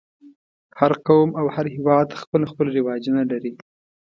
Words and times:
هر 0.79 0.91
قوم 1.07 1.29
او 1.39 1.45
هر 1.55 1.65
هېواد 1.75 2.09
خپل 2.21 2.41
خپل 2.51 2.67
رواجونه 2.77 3.21
لري. 3.31 3.53